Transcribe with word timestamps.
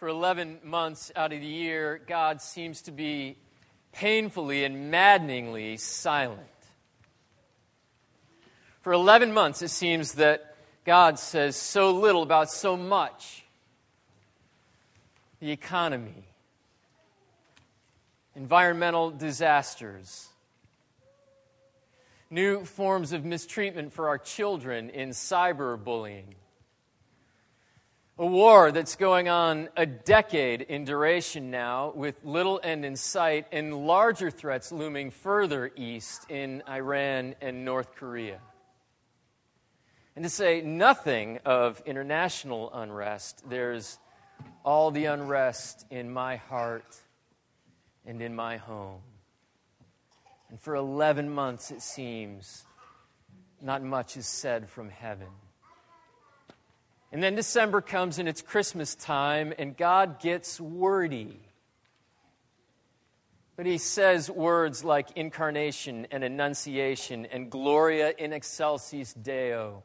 For 0.00 0.08
11 0.08 0.60
months 0.64 1.12
out 1.14 1.30
of 1.34 1.42
the 1.42 1.46
year, 1.46 2.00
God 2.06 2.40
seems 2.40 2.80
to 2.82 2.90
be 2.90 3.36
painfully 3.92 4.64
and 4.64 4.90
maddeningly 4.90 5.76
silent. 5.76 6.40
For 8.80 8.94
11 8.94 9.34
months, 9.34 9.60
it 9.60 9.68
seems 9.68 10.12
that 10.12 10.56
God 10.86 11.18
says 11.18 11.54
so 11.54 11.90
little 11.90 12.22
about 12.22 12.50
so 12.50 12.78
much 12.78 13.44
the 15.38 15.50
economy, 15.50 16.24
environmental 18.34 19.10
disasters, 19.10 20.30
new 22.30 22.64
forms 22.64 23.12
of 23.12 23.26
mistreatment 23.26 23.92
for 23.92 24.08
our 24.08 24.16
children 24.16 24.88
in 24.88 25.10
cyberbullying 25.10 26.36
a 28.20 28.26
war 28.26 28.70
that's 28.70 28.96
going 28.96 29.30
on 29.30 29.70
a 29.78 29.86
decade 29.86 30.60
in 30.60 30.84
duration 30.84 31.50
now, 31.50 31.90
with 31.96 32.22
little 32.22 32.60
end 32.62 32.84
in 32.84 32.94
sight, 32.94 33.46
and 33.50 33.86
larger 33.86 34.30
threats 34.30 34.70
looming 34.70 35.10
further 35.10 35.72
east 35.74 36.30
in 36.30 36.62
Iran 36.68 37.34
and 37.40 37.64
North 37.64 37.94
Korea. 37.94 38.38
And 40.14 40.22
to 40.22 40.28
say 40.28 40.60
nothing 40.60 41.38
of 41.46 41.82
international 41.86 42.70
unrest, 42.74 43.42
there's 43.48 43.98
all 44.66 44.90
the 44.90 45.06
unrest 45.06 45.86
in 45.88 46.12
my 46.12 46.36
heart 46.36 47.00
and 48.04 48.20
in 48.20 48.34
my 48.34 48.58
home. 48.58 49.00
And 50.50 50.60
for 50.60 50.74
11 50.74 51.30
months, 51.30 51.70
it 51.70 51.80
seems, 51.80 52.66
not 53.62 53.82
much 53.82 54.18
is 54.18 54.26
said 54.26 54.68
from 54.68 54.90
heaven. 54.90 55.28
And 57.12 57.22
then 57.22 57.34
December 57.34 57.80
comes 57.80 58.18
and 58.18 58.28
it's 58.28 58.40
Christmas 58.40 58.94
time, 58.94 59.52
and 59.58 59.76
God 59.76 60.20
gets 60.20 60.60
wordy. 60.60 61.40
But 63.56 63.66
he 63.66 63.78
says 63.78 64.30
words 64.30 64.84
like 64.84 65.10
incarnation 65.16 66.06
and 66.10 66.22
annunciation 66.22 67.26
and 67.26 67.50
gloria 67.50 68.14
in 68.16 68.32
excelsis 68.32 69.12
Deo. 69.12 69.82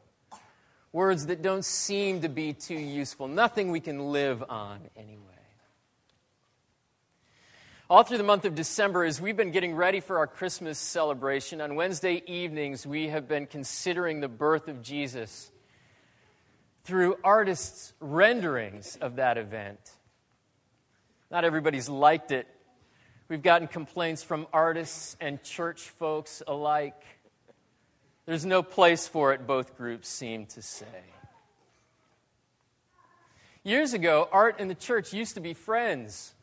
Words 0.92 1.26
that 1.26 1.42
don't 1.42 1.64
seem 1.64 2.22
to 2.22 2.28
be 2.28 2.52
too 2.54 2.78
useful, 2.78 3.28
nothing 3.28 3.70
we 3.70 3.80
can 3.80 4.12
live 4.12 4.42
on 4.48 4.80
anyway. 4.96 5.22
All 7.90 8.02
through 8.02 8.18
the 8.18 8.24
month 8.24 8.44
of 8.44 8.54
December, 8.54 9.04
as 9.04 9.20
we've 9.20 9.36
been 9.36 9.50
getting 9.50 9.74
ready 9.74 10.00
for 10.00 10.18
our 10.18 10.26
Christmas 10.26 10.78
celebration, 10.78 11.60
on 11.60 11.74
Wednesday 11.74 12.22
evenings, 12.26 12.86
we 12.86 13.08
have 13.08 13.28
been 13.28 13.46
considering 13.46 14.20
the 14.20 14.28
birth 14.28 14.68
of 14.68 14.80
Jesus 14.80 15.52
through 16.86 17.16
artists' 17.24 17.92
renderings 17.98 18.96
of 19.00 19.16
that 19.16 19.38
event. 19.38 19.80
Not 21.32 21.44
everybody's 21.44 21.88
liked 21.88 22.30
it. 22.30 22.46
We've 23.28 23.42
gotten 23.42 23.66
complaints 23.66 24.22
from 24.22 24.46
artists 24.52 25.16
and 25.20 25.42
church 25.42 25.90
folks 25.90 26.44
alike. 26.46 27.02
There's 28.24 28.46
no 28.46 28.62
place 28.62 29.08
for 29.08 29.32
it, 29.32 29.48
both 29.48 29.76
groups 29.76 30.08
seem 30.08 30.46
to 30.46 30.62
say. 30.62 30.86
Years 33.64 33.92
ago, 33.92 34.28
art 34.30 34.56
and 34.60 34.70
the 34.70 34.76
church 34.76 35.12
used 35.12 35.34
to 35.34 35.40
be 35.40 35.54
friends. 35.54 36.34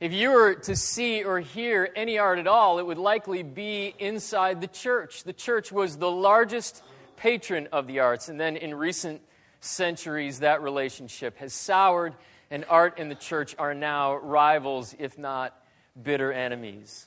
If 0.00 0.12
you 0.12 0.32
were 0.32 0.54
to 0.54 0.74
see 0.74 1.22
or 1.22 1.38
hear 1.38 1.88
any 1.94 2.18
art 2.18 2.40
at 2.40 2.48
all, 2.48 2.80
it 2.80 2.86
would 2.86 2.98
likely 2.98 3.44
be 3.44 3.94
inside 3.96 4.60
the 4.60 4.66
church. 4.66 5.22
The 5.22 5.32
church 5.32 5.70
was 5.70 5.98
the 5.98 6.10
largest 6.10 6.82
patron 7.16 7.68
of 7.72 7.86
the 7.86 8.00
arts. 8.00 8.28
And 8.28 8.40
then 8.40 8.56
in 8.56 8.74
recent 8.74 9.22
centuries, 9.60 10.40
that 10.40 10.62
relationship 10.62 11.38
has 11.38 11.52
soured, 11.52 12.14
and 12.50 12.64
art 12.68 12.94
and 12.98 13.10
the 13.10 13.16
church 13.16 13.54
are 13.58 13.74
now 13.74 14.16
rivals, 14.16 14.94
if 14.98 15.18
not 15.18 15.56
bitter 16.00 16.32
enemies. 16.32 17.06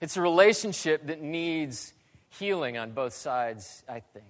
It's 0.00 0.16
a 0.16 0.22
relationship 0.22 1.06
that 1.06 1.20
needs 1.20 1.92
healing 2.30 2.78
on 2.78 2.92
both 2.92 3.12
sides, 3.12 3.82
I 3.88 4.00
think. 4.00 4.24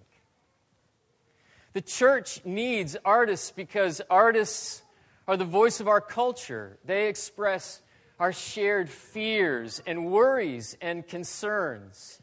The 1.72 1.80
church 1.80 2.44
needs 2.44 2.96
artists 3.04 3.52
because 3.52 4.00
artists 4.10 4.82
are 5.28 5.36
the 5.36 5.44
voice 5.44 5.78
of 5.78 5.86
our 5.86 6.00
culture. 6.00 6.78
They 6.84 7.06
express 7.06 7.82
our 8.18 8.32
shared 8.32 8.90
fears 8.90 9.80
and 9.86 10.06
worries 10.06 10.76
and 10.80 11.06
concerns. 11.06 12.20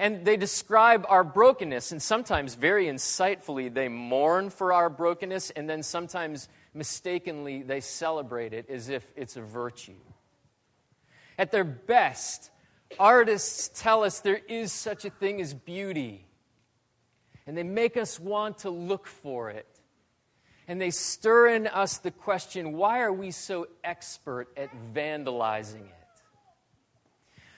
And 0.00 0.24
they 0.24 0.38
describe 0.38 1.04
our 1.10 1.22
brokenness, 1.22 1.92
and 1.92 2.00
sometimes 2.00 2.54
very 2.54 2.86
insightfully, 2.86 3.72
they 3.72 3.88
mourn 3.88 4.48
for 4.48 4.72
our 4.72 4.88
brokenness, 4.88 5.50
and 5.50 5.68
then 5.68 5.82
sometimes 5.82 6.48
mistakenly, 6.72 7.62
they 7.62 7.80
celebrate 7.80 8.54
it 8.54 8.70
as 8.70 8.88
if 8.88 9.04
it's 9.14 9.36
a 9.36 9.42
virtue. 9.42 10.00
At 11.36 11.52
their 11.52 11.64
best, 11.64 12.50
artists 12.98 13.70
tell 13.78 14.02
us 14.02 14.20
there 14.20 14.40
is 14.48 14.72
such 14.72 15.04
a 15.04 15.10
thing 15.10 15.38
as 15.38 15.52
beauty, 15.52 16.24
and 17.46 17.54
they 17.54 17.62
make 17.62 17.98
us 17.98 18.18
want 18.18 18.60
to 18.60 18.70
look 18.70 19.06
for 19.06 19.50
it. 19.50 19.66
And 20.66 20.80
they 20.80 20.92
stir 20.92 21.48
in 21.48 21.66
us 21.66 21.98
the 21.98 22.10
question 22.10 22.72
why 22.72 23.00
are 23.00 23.12
we 23.12 23.32
so 23.32 23.66
expert 23.84 24.48
at 24.56 24.70
vandalizing 24.94 25.84
it? 25.84 25.99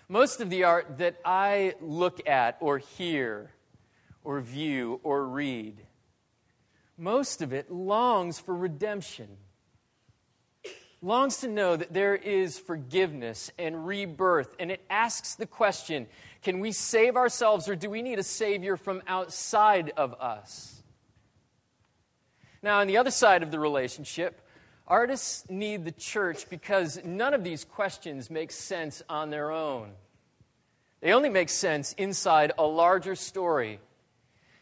Most 0.09 0.41
of 0.41 0.51
the 0.51 0.65
art 0.65 0.99
that 0.99 1.21
I 1.25 1.75
look 1.81 2.27
at 2.29 2.59
or 2.61 2.79
hear 2.79 3.51
or 4.25 4.41
view 4.41 5.01
or 5.03 5.27
read, 5.27 5.87
most 6.99 7.43
of 7.43 7.53
it 7.53 7.71
longs 7.71 8.39
for 8.39 8.55
redemption, 8.55 9.29
longs 11.01 11.39
to 11.39 11.49
know 11.49 11.77
that 11.77 11.93
there 11.93 12.15
is 12.15 12.59
forgiveness 12.59 13.51
and 13.59 13.87
rebirth. 13.87 14.55
And 14.59 14.71
it 14.71 14.85
asks 14.91 15.35
the 15.35 15.47
question 15.47 16.07
can 16.43 16.61
we 16.61 16.73
save 16.73 17.17
ourselves 17.17 17.69
or 17.69 17.77
do 17.77 17.89
we 17.89 18.03
need 18.03 18.19
a 18.19 18.25
Savior 18.25 18.77
from 18.77 19.03
outside 19.07 19.93
of 19.97 20.15
us? 20.15 20.83
Now, 22.63 22.79
on 22.79 22.87
the 22.87 22.99
other 22.99 23.11
side 23.11 23.43
of 23.43 23.51
the 23.51 23.59
relationship, 23.59 24.41
artists 24.87 25.49
need 25.49 25.85
the 25.85 25.93
church 25.93 26.49
because 26.49 27.01
none 27.05 27.35
of 27.35 27.45
these 27.45 27.65
questions 27.65 28.31
make 28.31 28.53
sense 28.53 29.03
on 29.09 29.31
their 29.31 29.51
own. 29.51 29.93
They 31.01 31.13
only 31.13 31.29
make 31.29 31.49
sense 31.49 31.93
inside 31.95 32.53
a 32.59 32.65
larger 32.65 33.15
story. 33.17 33.81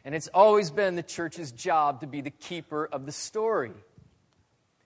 And 0.04 0.14
it's 0.14 0.28
always 0.28 0.70
been 0.70 0.96
the 0.96 1.02
church's 1.02 1.52
job 1.52 2.00
to 2.00 2.06
be 2.06 2.22
the 2.22 2.30
keeper 2.30 2.88
of 2.90 3.04
the 3.04 3.12
story. 3.12 3.72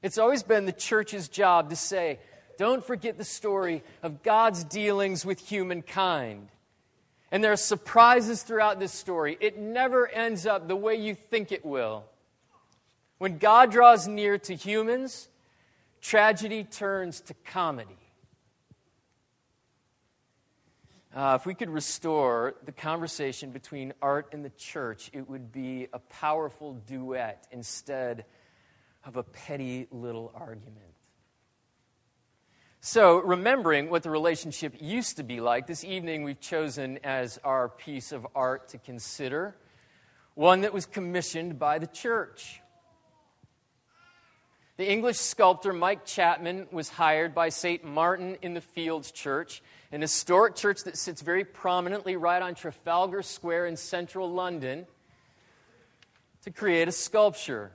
It's 0.03 0.19
always 0.19 0.43
been 0.43 0.67
the 0.67 0.73
church's 0.73 1.28
job 1.28 1.71
to 1.71 1.77
say, 1.77 2.19
don't 2.59 2.84
forget 2.84 3.17
the 3.17 3.25
story 3.25 3.83
of 4.03 4.23
God's 4.23 4.65
dealings 4.65 5.25
with 5.25 5.39
humankind. 5.39 6.49
And 7.31 7.43
there 7.43 7.53
are 7.53 7.56
surprises 7.56 8.43
throughout 8.43 8.78
this 8.78 8.93
story. 8.93 9.37
It 9.41 9.59
never 9.59 10.06
ends 10.09 10.47
up 10.47 10.69
the 10.69 10.77
way 10.77 10.97
you 10.97 11.15
think 11.15 11.53
it 11.53 11.65
will. 11.65 12.05
When 13.25 13.39
God 13.39 13.71
draws 13.71 14.07
near 14.07 14.37
to 14.37 14.55
humans, 14.55 15.31
tragedy 16.03 16.62
turns 16.62 17.23
to 17.23 17.35
comedy. 17.43 17.97
Uh, 21.17 21.39
if 21.41 21.47
we 21.47 21.55
could 21.55 21.71
restore 21.71 22.55
the 22.67 22.73
conversation 22.73 23.51
between 23.51 23.95
art 24.03 24.29
and 24.33 24.45
the 24.45 24.51
church, 24.51 25.09
it 25.15 25.27
would 25.27 25.53
be 25.53 25.89
a 25.95 26.01
powerful 26.01 26.75
duet 26.87 27.47
instead 27.51 28.27
of 29.07 29.17
a 29.17 29.23
petty 29.23 29.87
little 29.91 30.31
argument. 30.35 30.93
So, 32.83 33.21
remembering 33.21 33.89
what 33.89 34.03
the 34.03 34.11
relationship 34.11 34.75
used 34.83 35.17
to 35.17 35.23
be 35.23 35.41
like, 35.41 35.67
this 35.67 35.83
evening 35.83 36.25
we've 36.25 36.41
chosen 36.41 36.99
as 37.03 37.39
our 37.43 37.71
piece 37.71 38.12
of 38.12 38.27
art 38.35 38.69
to 38.69 38.77
consider 38.77 39.56
one 40.35 40.61
that 40.61 40.75
was 40.75 40.85
commissioned 40.85 41.59
by 41.59 41.79
the 41.79 41.87
church. 41.87 42.61
The 44.76 44.91
English 44.91 45.19
sculptor 45.19 45.73
Mike 45.73 46.05
Chapman 46.05 46.67
was 46.73 46.88
hired 46.88 47.32
by 47.32 47.50
St. 47.50 47.85
Martin 47.85 48.37
in 48.43 48.55
the 48.55 48.61
Fields 48.61 49.12
Church 49.12 49.62
an 49.94 50.00
historic 50.00 50.56
church 50.56 50.82
that 50.82 50.99
sits 50.99 51.23
very 51.23 51.44
prominently 51.44 52.17
right 52.17 52.43
on 52.43 52.56
Trafalgar 52.56 53.23
Square 53.23 53.67
in 53.67 53.76
central 53.76 54.29
London, 54.29 54.87
to 56.43 56.50
create 56.50 56.88
a 56.88 56.93
sculpture. 56.93 57.71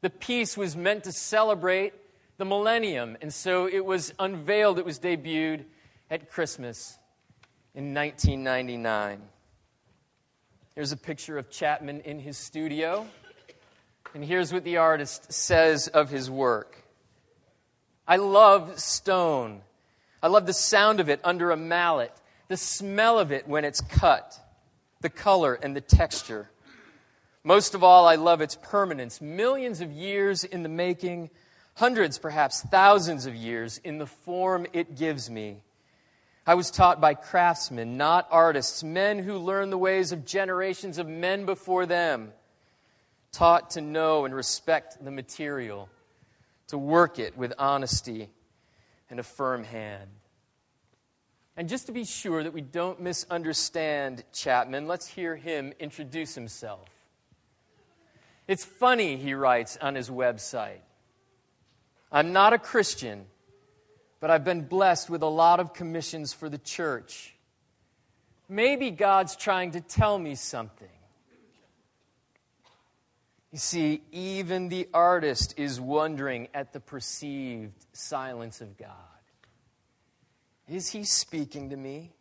The 0.00 0.10
piece 0.10 0.56
was 0.56 0.76
meant 0.76 1.02
to 1.04 1.12
celebrate 1.12 1.92
the 2.36 2.44
millennium, 2.44 3.16
and 3.20 3.34
so 3.34 3.66
it 3.66 3.84
was 3.84 4.14
unveiled, 4.20 4.78
it 4.78 4.84
was 4.84 5.00
debuted 5.00 5.64
at 6.08 6.30
Christmas 6.30 6.96
in 7.74 7.92
1999. 7.92 9.20
Here's 10.76 10.92
a 10.92 10.96
picture 10.96 11.36
of 11.36 11.50
Chapman 11.50 12.02
in 12.02 12.20
his 12.20 12.38
studio, 12.38 13.08
and 14.14 14.24
here's 14.24 14.52
what 14.52 14.64
the 14.64 14.78
artist 14.78 15.32
says 15.32 15.88
of 15.88 16.10
his 16.10 16.30
work 16.30 16.84
I 18.06 18.16
love 18.16 18.78
stone 18.78 19.62
I 20.22 20.26
love 20.26 20.46
the 20.46 20.52
sound 20.52 20.98
of 20.98 21.08
it 21.08 21.20
under 21.22 21.50
a 21.50 21.56
mallet, 21.56 22.12
the 22.48 22.56
smell 22.56 23.18
of 23.18 23.30
it 23.30 23.46
when 23.46 23.64
it's 23.64 23.80
cut, 23.80 24.38
the 25.00 25.10
color 25.10 25.54
and 25.54 25.76
the 25.76 25.80
texture. 25.80 26.50
Most 27.44 27.74
of 27.74 27.84
all, 27.84 28.06
I 28.06 28.16
love 28.16 28.40
its 28.40 28.58
permanence. 28.60 29.20
Millions 29.20 29.80
of 29.80 29.92
years 29.92 30.42
in 30.42 30.64
the 30.64 30.68
making, 30.68 31.30
hundreds, 31.74 32.18
perhaps 32.18 32.62
thousands 32.62 33.26
of 33.26 33.34
years 33.36 33.78
in 33.78 33.98
the 33.98 34.06
form 34.06 34.66
it 34.72 34.96
gives 34.96 35.30
me. 35.30 35.58
I 36.44 36.54
was 36.54 36.70
taught 36.70 37.00
by 37.00 37.14
craftsmen, 37.14 37.96
not 37.96 38.26
artists, 38.30 38.82
men 38.82 39.20
who 39.20 39.38
learned 39.38 39.70
the 39.70 39.78
ways 39.78 40.10
of 40.10 40.24
generations 40.24 40.98
of 40.98 41.06
men 41.06 41.46
before 41.46 41.86
them, 41.86 42.32
taught 43.38 43.70
to 43.70 43.80
know 43.80 44.24
and 44.24 44.34
respect 44.34 45.04
the 45.04 45.12
material, 45.12 45.88
to 46.66 46.76
work 46.76 47.20
it 47.20 47.38
with 47.38 47.52
honesty 47.56 48.28
and 49.08 49.20
a 49.20 49.22
firm 49.22 49.62
hand. 49.62 50.10
And 51.56 51.68
just 51.68 51.86
to 51.86 51.92
be 51.92 52.04
sure 52.04 52.42
that 52.42 52.52
we 52.52 52.62
don't 52.62 53.00
misunderstand 53.00 54.24
Chapman, 54.32 54.88
let's 54.88 55.06
hear 55.06 55.36
him 55.36 55.72
introduce 55.78 56.34
himself. 56.34 56.88
It's 58.48 58.64
funny, 58.64 59.16
he 59.16 59.34
writes 59.34 59.78
on 59.80 59.94
his 59.94 60.10
website. 60.10 60.80
I'm 62.10 62.32
not 62.32 62.54
a 62.54 62.58
Christian, 62.58 63.26
but 64.18 64.32
I've 64.32 64.44
been 64.44 64.62
blessed 64.62 65.10
with 65.10 65.22
a 65.22 65.26
lot 65.26 65.60
of 65.60 65.74
commissions 65.74 66.32
for 66.32 66.48
the 66.48 66.58
church. 66.58 67.36
Maybe 68.48 68.90
God's 68.90 69.36
trying 69.36 69.70
to 69.72 69.80
tell 69.80 70.18
me 70.18 70.34
something. 70.34 70.88
You 73.52 73.58
see, 73.58 74.02
even 74.12 74.68
the 74.68 74.88
artist 74.92 75.54
is 75.56 75.80
wondering 75.80 76.48
at 76.52 76.72
the 76.72 76.80
perceived 76.80 77.86
silence 77.92 78.60
of 78.60 78.76
God. 78.76 78.90
Is 80.68 80.90
he 80.90 81.04
speaking 81.04 81.70
to 81.70 81.76
me? 81.76 82.12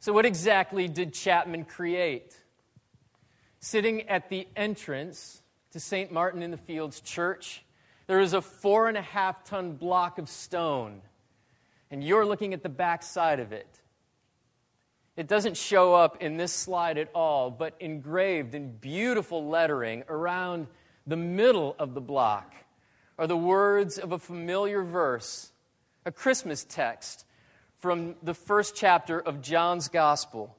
So, 0.00 0.12
what 0.12 0.26
exactly 0.26 0.88
did 0.88 1.14
Chapman 1.14 1.64
create? 1.64 2.36
Sitting 3.60 4.08
at 4.08 4.30
the 4.30 4.48
entrance 4.56 5.42
to 5.72 5.78
St. 5.78 6.10
Martin 6.10 6.42
in 6.42 6.50
the 6.50 6.56
Fields 6.56 7.00
Church, 7.00 7.62
there 8.06 8.18
is 8.18 8.32
a 8.32 8.40
four 8.40 8.88
and 8.88 8.96
a 8.96 9.02
half 9.02 9.44
ton 9.44 9.72
block 9.72 10.18
of 10.18 10.28
stone, 10.28 11.02
and 11.90 12.02
you're 12.02 12.26
looking 12.26 12.52
at 12.52 12.64
the 12.64 12.68
back 12.68 13.04
side 13.04 13.38
of 13.38 13.52
it. 13.52 13.68
It 15.20 15.26
doesn't 15.26 15.58
show 15.58 15.92
up 15.92 16.22
in 16.22 16.38
this 16.38 16.50
slide 16.50 16.96
at 16.96 17.10
all, 17.14 17.50
but 17.50 17.74
engraved 17.78 18.54
in 18.54 18.72
beautiful 18.78 19.46
lettering 19.46 20.02
around 20.08 20.66
the 21.06 21.14
middle 21.14 21.76
of 21.78 21.92
the 21.92 22.00
block 22.00 22.54
are 23.18 23.26
the 23.26 23.36
words 23.36 23.98
of 23.98 24.12
a 24.12 24.18
familiar 24.18 24.82
verse 24.82 25.52
a 26.06 26.10
Christmas 26.10 26.64
text 26.64 27.26
from 27.80 28.14
the 28.22 28.32
first 28.32 28.74
chapter 28.74 29.20
of 29.20 29.42
John's 29.42 29.88
Gospel. 29.88 30.56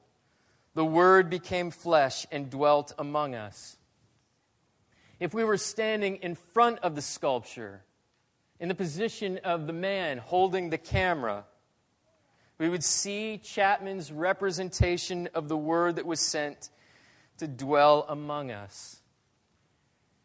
The 0.74 0.84
Word 0.84 1.28
became 1.28 1.72
flesh 1.72 2.24
and 2.30 2.48
dwelt 2.48 2.94
among 2.96 3.34
us. 3.34 3.76
If 5.18 5.34
we 5.34 5.42
were 5.42 5.56
standing 5.56 6.18
in 6.18 6.36
front 6.36 6.78
of 6.84 6.94
the 6.94 7.02
sculpture, 7.02 7.82
in 8.60 8.68
the 8.68 8.76
position 8.76 9.40
of 9.42 9.66
the 9.66 9.72
man 9.72 10.18
holding 10.18 10.70
the 10.70 10.78
camera, 10.78 11.46
we 12.62 12.68
would 12.68 12.84
see 12.84 13.38
Chapman's 13.38 14.12
representation 14.12 15.28
of 15.34 15.48
the 15.48 15.56
Word 15.56 15.96
that 15.96 16.06
was 16.06 16.20
sent 16.20 16.70
to 17.38 17.48
dwell 17.48 18.06
among 18.08 18.52
us. 18.52 19.00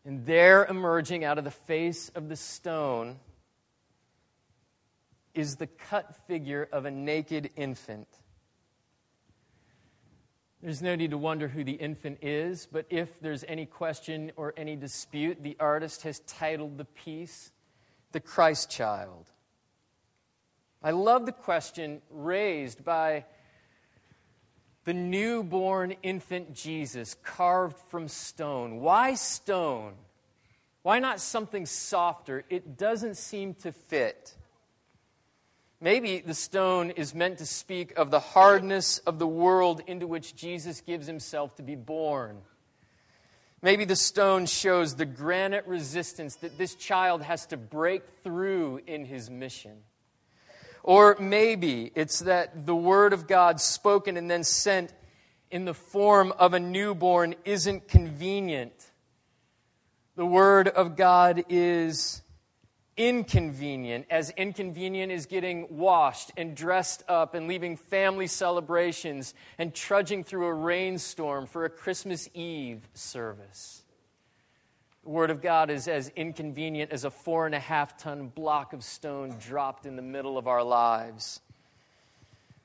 And 0.05 0.23
there, 0.23 0.63
emerging 0.63 1.23
out 1.23 1.39
of 1.39 1.45
the 1.45 1.49
face 1.49 2.09
of 2.09 2.29
the 2.29 2.35
stone, 2.35 3.17
is 5.33 5.55
the 5.55 5.65
cut 5.65 6.15
figure 6.27 6.69
of 6.71 6.85
a 6.85 6.91
naked 6.91 7.49
infant. 7.55 8.07
There's 10.61 10.83
no 10.83 10.95
need 10.95 11.09
to 11.09 11.17
wonder 11.17 11.47
who 11.47 11.63
the 11.63 11.71
infant 11.71 12.19
is, 12.21 12.67
but 12.71 12.85
if 12.91 13.19
there's 13.19 13.45
any 13.47 13.65
question 13.65 14.31
or 14.35 14.53
any 14.55 14.75
dispute, 14.75 15.41
the 15.41 15.57
artist 15.59 16.03
has 16.03 16.19
titled 16.19 16.77
the 16.77 16.85
piece 16.85 17.51
The 18.11 18.19
Christ 18.19 18.69
Child. 18.69 19.25
I 20.83 20.91
love 20.91 21.25
the 21.25 21.31
question 21.31 22.01
raised 22.11 22.83
by 22.83 23.25
the 24.85 24.93
newborn 24.93 25.95
infant 26.03 26.53
Jesus 26.53 27.15
carved 27.23 27.77
from 27.89 28.07
stone. 28.07 28.79
Why 28.79 29.15
stone? 29.15 29.95
Why 30.83 30.99
not 30.99 31.19
something 31.19 31.65
softer? 31.65 32.45
It 32.49 32.77
doesn't 32.77 33.17
seem 33.17 33.55
to 33.55 33.73
fit. 33.73 34.35
Maybe 35.81 36.19
the 36.19 36.33
stone 36.33 36.91
is 36.91 37.13
meant 37.13 37.39
to 37.39 37.45
speak 37.45 37.97
of 37.97 38.09
the 38.09 38.19
hardness 38.19 38.99
of 38.99 39.19
the 39.19 39.27
world 39.27 39.81
into 39.87 40.07
which 40.07 40.35
Jesus 40.35 40.81
gives 40.81 41.05
himself 41.05 41.55
to 41.57 41.63
be 41.63 41.75
born. 41.75 42.37
Maybe 43.61 43.85
the 43.85 43.95
stone 43.95 44.45
shows 44.45 44.95
the 44.95 45.05
granite 45.05 45.67
resistance 45.67 46.35
that 46.37 46.57
this 46.57 46.75
child 46.75 47.23
has 47.23 47.45
to 47.47 47.57
break 47.57 48.03
through 48.23 48.81
in 48.87 49.03
his 49.03 49.29
mission. 49.29 49.79
Or 50.83 51.17
maybe 51.19 51.91
it's 51.95 52.19
that 52.19 52.65
the 52.65 52.75
Word 52.75 53.13
of 53.13 53.27
God 53.27 53.59
spoken 53.59 54.17
and 54.17 54.29
then 54.29 54.43
sent 54.43 54.93
in 55.51 55.65
the 55.65 55.73
form 55.73 56.33
of 56.37 56.53
a 56.53 56.59
newborn 56.59 57.35
isn't 57.45 57.87
convenient. 57.87 58.91
The 60.15 60.25
Word 60.25 60.67
of 60.67 60.95
God 60.95 61.43
is 61.49 62.21
inconvenient, 62.97 64.07
as 64.09 64.31
inconvenient 64.31 65.11
as 65.11 65.27
getting 65.27 65.77
washed 65.77 66.31
and 66.35 66.55
dressed 66.55 67.03
up 67.07 67.35
and 67.35 67.47
leaving 67.47 67.77
family 67.77 68.27
celebrations 68.27 69.35
and 69.57 69.73
trudging 69.73 70.23
through 70.23 70.47
a 70.47 70.53
rainstorm 70.53 71.45
for 71.45 71.63
a 71.63 71.69
Christmas 71.69 72.27
Eve 72.33 72.89
service. 72.93 73.83
The 75.07 75.13
Word 75.13 75.29
of 75.29 75.41
God 75.41 75.69
is 75.69 75.87
as 75.87 76.11
inconvenient 76.17 76.91
as 76.91 77.05
a 77.05 77.09
four 77.09 77.45
and 77.45 77.55
a 77.55 77.61
half 77.61 77.97
ton 77.97 78.27
block 78.27 78.73
of 78.73 78.83
stone 78.83 79.37
dropped 79.39 79.85
in 79.85 79.95
the 79.95 80.01
middle 80.01 80.37
of 80.37 80.47
our 80.47 80.61
lives. 80.61 81.39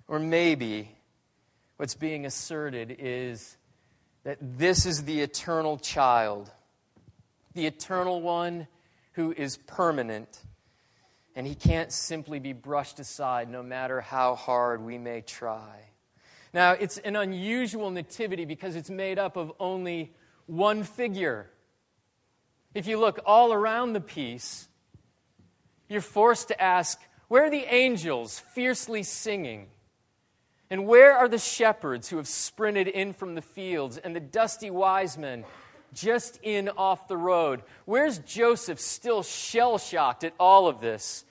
Or 0.09 0.19
maybe 0.19 0.91
what's 1.77 1.95
being 1.95 2.27
asserted 2.27 2.97
is 2.99 3.57
that 4.25 4.39
this 4.41 4.87
is 4.87 5.05
the 5.05 5.21
eternal 5.21 5.77
child, 5.79 6.51
the 7.55 7.67
eternal 7.67 8.21
one 8.21 8.67
who 9.13 9.31
is 9.31 9.57
permanent, 9.57 10.43
and 11.37 11.47
he 11.47 11.55
can't 11.55 11.93
simply 11.93 12.41
be 12.41 12.53
brushed 12.53 12.99
aside 12.99 13.49
no 13.49 13.63
matter 13.63 14.01
how 14.01 14.35
hard 14.35 14.83
we 14.83 14.99
may 14.99 15.21
try. 15.21 15.79
Now, 16.53 16.73
it's 16.73 16.99
an 16.99 17.15
unusual 17.15 17.93
nativity 17.93 18.47
because 18.47 18.75
it's 18.75 18.91
made 18.91 19.21
up 19.21 19.37
of 19.37 19.53
only 19.61 20.13
one 20.47 20.83
figure. 20.83 21.49
If 22.75 22.87
you 22.87 22.99
look 22.99 23.21
all 23.27 23.53
around 23.53 23.93
the 23.93 24.01
piece, 24.01 24.69
you're 25.89 26.01
forced 26.01 26.49
to 26.49 26.61
ask 26.61 27.01
where 27.29 27.45
are 27.45 27.51
the 27.51 27.73
angels 27.73 28.39
fiercely 28.39 29.03
singing? 29.03 29.69
And 30.71 30.87
where 30.87 31.15
are 31.15 31.29
the 31.29 31.39
shepherds 31.39 32.09
who 32.09 32.17
have 32.17 32.29
sprinted 32.29 32.89
in 32.89 33.13
from 33.13 33.35
the 33.35 33.43
fields 33.43 33.99
and 33.99 34.17
the 34.17 34.21
dusty 34.21 34.71
wise 34.71 35.19
men 35.19 35.45
just 35.93 36.39
in 36.43 36.71
off 36.71 37.09
the 37.09 37.17
road? 37.17 37.63
Where's 37.85 38.19
Joseph 38.21 38.81
still 38.81 39.23
shell 39.23 39.77
shocked 39.77 40.25
at 40.25 40.33
all 40.41 40.67
of 40.69 40.81
this? 40.81 41.27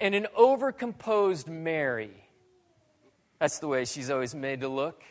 And 0.00 0.14
an 0.14 0.26
overcomposed 0.34 1.46
Mary. 1.46 2.26
That's 3.38 3.58
the 3.58 3.68
way 3.68 3.84
she's 3.84 4.08
always 4.08 4.34
made 4.34 4.60
to 4.60 4.68
look. 4.68 5.02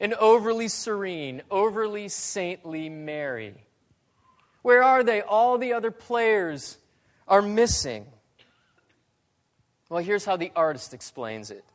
An 0.00 0.12
overly 0.14 0.68
serene, 0.68 1.40
overly 1.50 2.08
saintly 2.08 2.90
Mary. 2.90 3.54
Where 4.64 4.82
are 4.82 5.04
they? 5.04 5.20
All 5.20 5.58
the 5.58 5.74
other 5.74 5.90
players 5.90 6.78
are 7.28 7.42
missing. 7.42 8.06
Well, 9.90 10.02
here's 10.02 10.24
how 10.24 10.38
the 10.38 10.50
artist 10.56 10.94
explains 10.94 11.50
it. 11.50 11.66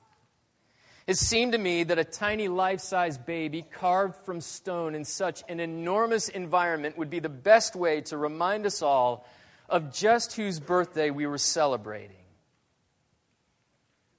It 1.06 1.16
seemed 1.16 1.52
to 1.52 1.60
me 1.60 1.84
that 1.84 2.00
a 2.00 2.04
tiny 2.04 2.48
life 2.48 2.80
size 2.80 3.16
baby 3.16 3.62
carved 3.62 4.16
from 4.26 4.42
stone 4.42 4.96
in 4.96 5.06
such 5.06 5.44
an 5.48 5.60
enormous 5.60 6.30
environment 6.30 6.98
would 6.98 7.12
be 7.12 7.20
the 7.20 7.30
best 7.30 7.76
way 7.76 8.02
to 8.02 8.18
remind 8.18 8.66
us 8.66 8.82
all 8.82 9.24
of 9.70 9.94
just 9.94 10.36
whose 10.36 10.60
birthday 10.60 11.12
we 11.12 11.28
were 11.28 11.38
celebrating. 11.38 12.16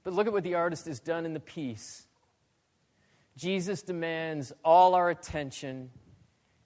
But 0.05 0.13
look 0.13 0.27
at 0.27 0.33
what 0.33 0.45
the 0.45 0.55
artist 0.55 0.85
has 0.85 1.01
done 1.01 1.25
in 1.25 1.33
the 1.33 1.41
piece. 1.41 2.07
Jesus 3.35 3.81
demands 3.81 4.53
all 4.63 4.95
our 4.95 5.09
attention 5.09 5.89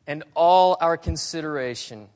and 0.08 0.24
all 0.36 0.78
our 0.82 0.98
consideration. 0.98 2.08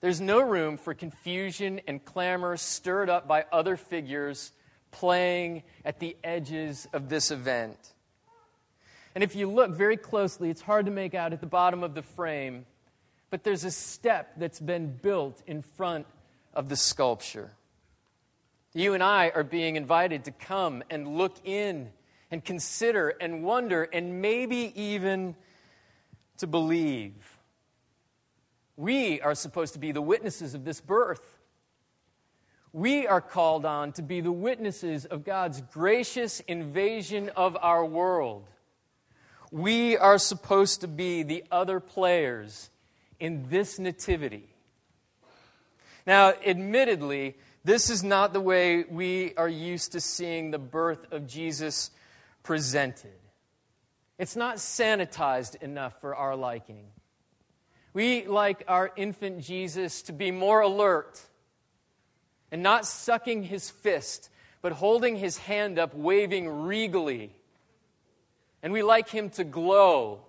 There's 0.00 0.20
no 0.20 0.40
room 0.40 0.76
for 0.78 0.94
confusion 0.94 1.80
and 1.86 2.04
clamor 2.04 2.56
stirred 2.56 3.10
up 3.10 3.28
by 3.28 3.44
other 3.52 3.76
figures 3.76 4.52
playing 4.90 5.62
at 5.84 6.00
the 6.00 6.16
edges 6.24 6.88
of 6.92 7.08
this 7.08 7.30
event. 7.30 7.76
And 9.14 9.24
if 9.24 9.34
you 9.34 9.50
look 9.50 9.72
very 9.72 9.96
closely, 9.96 10.50
it's 10.50 10.62
hard 10.62 10.86
to 10.86 10.92
make 10.92 11.14
out 11.14 11.32
at 11.32 11.40
the 11.40 11.46
bottom 11.46 11.82
of 11.82 11.94
the 11.94 12.02
frame, 12.02 12.64
but 13.28 13.44
there's 13.44 13.64
a 13.64 13.70
step 13.70 14.32
that's 14.36 14.60
been 14.60 14.96
built 14.96 15.42
in 15.46 15.62
front 15.62 16.06
of 16.54 16.68
the 16.68 16.76
sculpture. 16.76 17.50
You 18.72 18.94
and 18.94 19.02
I 19.02 19.32
are 19.34 19.42
being 19.42 19.76
invited 19.76 20.24
to 20.24 20.30
come 20.30 20.82
and 20.90 21.18
look 21.18 21.36
in 21.44 21.90
and 22.30 22.44
consider 22.44 23.08
and 23.20 23.42
wonder 23.42 23.82
and 23.92 24.22
maybe 24.22 24.72
even 24.80 25.34
to 26.40 26.46
believe. 26.46 27.38
We 28.76 29.20
are 29.20 29.34
supposed 29.34 29.74
to 29.74 29.78
be 29.78 29.92
the 29.92 30.02
witnesses 30.02 30.54
of 30.54 30.64
this 30.64 30.80
birth. 30.80 31.38
We 32.72 33.06
are 33.06 33.20
called 33.20 33.64
on 33.64 33.92
to 33.92 34.02
be 34.02 34.20
the 34.20 34.32
witnesses 34.32 35.04
of 35.04 35.24
God's 35.24 35.60
gracious 35.60 36.40
invasion 36.40 37.30
of 37.36 37.56
our 37.60 37.84
world. 37.84 38.48
We 39.50 39.96
are 39.96 40.18
supposed 40.18 40.80
to 40.82 40.88
be 40.88 41.22
the 41.22 41.44
other 41.50 41.80
players 41.80 42.70
in 43.18 43.48
this 43.50 43.78
nativity. 43.78 44.48
Now, 46.06 46.32
admittedly, 46.46 47.36
this 47.64 47.90
is 47.90 48.02
not 48.02 48.32
the 48.32 48.40
way 48.40 48.84
we 48.84 49.34
are 49.36 49.48
used 49.48 49.92
to 49.92 50.00
seeing 50.00 50.50
the 50.50 50.58
birth 50.58 51.12
of 51.12 51.26
Jesus 51.26 51.90
presented. 52.42 53.19
It's 54.20 54.36
not 54.36 54.56
sanitized 54.56 55.62
enough 55.62 55.98
for 56.02 56.14
our 56.14 56.36
liking. 56.36 56.84
We 57.94 58.26
like 58.26 58.64
our 58.68 58.92
infant 58.94 59.40
Jesus 59.40 60.02
to 60.02 60.12
be 60.12 60.30
more 60.30 60.60
alert 60.60 61.18
and 62.52 62.62
not 62.62 62.84
sucking 62.84 63.44
his 63.44 63.70
fist, 63.70 64.28
but 64.60 64.72
holding 64.72 65.16
his 65.16 65.38
hand 65.38 65.78
up, 65.78 65.94
waving 65.94 66.46
regally. 66.66 67.32
And 68.62 68.74
we 68.74 68.82
like 68.82 69.08
him 69.08 69.30
to 69.30 69.42
glow 69.42 70.20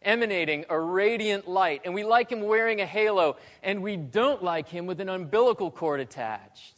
emanating 0.00 0.64
a 0.68 0.78
radiant 0.78 1.48
light, 1.48 1.80
and 1.84 1.94
we 1.94 2.04
like 2.04 2.30
him 2.30 2.42
wearing 2.42 2.80
a 2.80 2.86
halo, 2.86 3.36
and 3.64 3.82
we 3.82 3.96
don't 3.96 4.44
like 4.44 4.68
him 4.68 4.86
with 4.86 5.00
an 5.00 5.08
umbilical 5.08 5.72
cord 5.72 5.98
attached. 5.98 6.74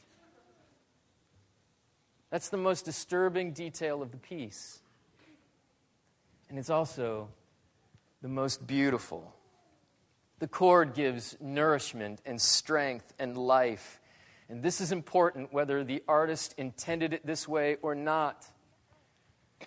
That's 2.30 2.49
the 2.49 2.56
most 2.56 2.87
disturbing 2.87 3.52
detail 3.52 4.00
of 4.00 4.11
the 4.11 4.16
piece. 4.16 4.80
And 6.50 6.59
it's 6.59 6.69
also 6.69 7.28
the 8.23 8.28
most 8.28 8.66
beautiful. 8.66 9.33
The 10.40 10.49
cord 10.49 10.95
gives 10.95 11.37
nourishment 11.40 12.21
and 12.26 12.40
strength 12.40 13.14
and 13.21 13.38
life. 13.38 14.00
And 14.49 14.61
this 14.61 14.80
is 14.80 14.90
important 14.90 15.52
whether 15.52 15.85
the 15.85 16.02
artist 16.09 16.57
intended 16.59 17.14
it 17.14 17.25
this 17.25 17.47
way 17.47 17.76
or 17.83 17.95
not. 17.95 18.47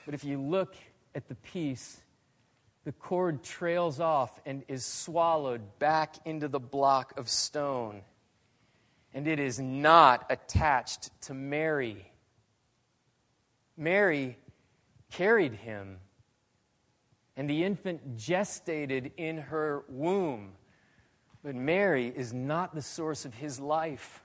But 0.06 0.14
if 0.14 0.26
you 0.26 0.42
look 0.42 0.76
at 1.16 1.30
the 1.30 1.36
piece, 1.36 2.02
the 2.84 2.92
cord 2.92 3.44
trails 3.44 4.02
off 4.02 4.42
and 4.46 4.64
is 4.68 4.86
swallowed 4.86 5.80
back 5.80 6.18
into 6.26 6.50
the 6.50 6.60
block 6.60 7.18
of 7.18 7.30
stone. 7.30 8.02
And 9.14 9.26
it 9.26 9.40
is 9.40 9.58
not 9.58 10.26
attached 10.30 11.10
to 11.22 11.34
Mary. 11.34 12.12
Mary 13.78 14.38
carried 15.12 15.54
him, 15.54 16.00
and 17.36 17.50
the 17.50 17.64
infant 17.64 18.18
gestated 18.18 19.12
in 19.18 19.38
her 19.38 19.84
womb. 19.88 20.54
But 21.44 21.56
Mary 21.56 22.08
is 22.16 22.34
not 22.34 22.74
the 22.74 22.82
source 22.82 23.26
of 23.26 23.34
his 23.34 23.60
life. 23.60 24.24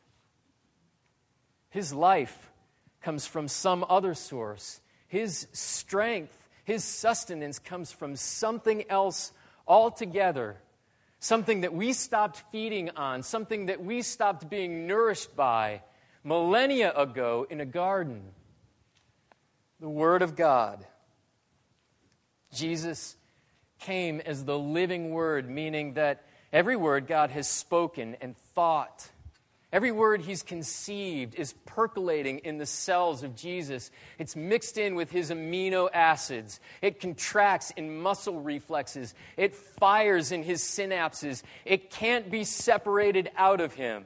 His 1.71 1.93
life 1.93 2.50
comes 3.03 3.27
from 3.27 3.49
some 3.49 3.85
other 3.88 4.15
source. 4.15 4.81
His 5.09 5.47
strength 5.53 6.38
his 6.69 6.85
sustenance 6.85 7.59
comes 7.59 7.93
from 7.93 8.15
something 8.15 8.85
else 8.91 9.33
altogether, 9.67 10.59
something 11.19 11.62
that 11.62 11.73
we 11.73 11.95
stopped 11.95 12.43
feeding 12.53 12.91
on, 12.91 13.23
something 13.23 13.67
that 13.67 13.83
we 13.83 14.03
stopped 14.03 14.50
being 14.50 14.87
nourished 14.87 15.35
by 15.35 15.81
millennia 16.23 16.93
ago 16.95 17.47
in 17.49 17.62
a 17.62 17.65
garden. 17.65 18.21
The 19.81 19.88
Word 19.88 20.21
of 20.21 20.37
God. 20.37 20.85
Jesus 22.52 23.17
came 23.81 24.21
as 24.21 24.45
the 24.45 24.59
living 24.59 25.11
Word, 25.11 25.49
meaning 25.49 25.95
that 25.95 26.25
every 26.52 26.76
word 26.76 27.07
God 27.07 27.31
has 27.31 27.49
spoken 27.49 28.17
and 28.21 28.37
thought 28.37 29.09
Every 29.71 29.93
word 29.93 30.23
he's 30.23 30.43
conceived 30.43 31.35
is 31.35 31.52
percolating 31.67 32.38
in 32.38 32.57
the 32.57 32.64
cells 32.64 33.23
of 33.23 33.37
Jesus. 33.37 33.90
It's 34.19 34.35
mixed 34.35 34.78
in 34.78 34.95
with 34.95 35.11
his 35.11 35.31
amino 35.31 35.90
acids. 35.93 36.59
It 36.81 37.00
contracts 37.00 37.71
in 37.73 38.00
muscle 38.00 38.40
reflexes. 38.40 39.14
It 39.37 39.55
fires 39.55 40.33
in 40.33 40.43
his 40.43 40.62
synapses. 40.62 41.43
It 41.67 41.90
can't 41.90 42.31
be 42.31 42.45
separated 42.45 43.31
out 43.37 43.61
of 43.61 43.75
him. 43.75 44.05